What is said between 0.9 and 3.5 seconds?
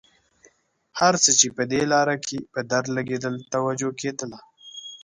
هر څه چې په دې لاره کې په درد لګېدل